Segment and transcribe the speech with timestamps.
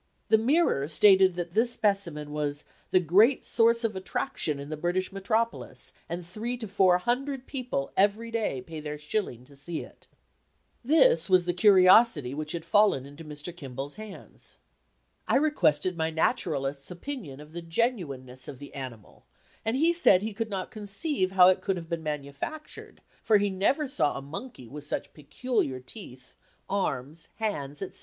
[0.29, 5.11] The Mirror stated that this specimen was "the great source of attraction in the British
[5.11, 10.07] metropolis, and three to four hundred people every day pay their shilling to see it."
[10.83, 13.55] This was the curiosity which had fallen into Mr.
[13.55, 14.57] Kimball's hands.
[15.27, 19.27] I requested my naturalist's opinion of the genuineness of the animal
[19.63, 23.51] and he said he could not conceive how it could have been manufactured, for he
[23.51, 26.35] never saw a monkey with such peculiar teeth,
[26.67, 27.99] arms, hands, etc.